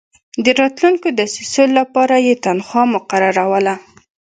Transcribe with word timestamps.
د 0.43 0.45
راتلونکو 0.61 1.07
دسیسو 1.19 1.63
لپاره 1.77 2.15
یې 2.27 2.33
تنخوا 2.45 2.83
مقرروله. 2.95 3.75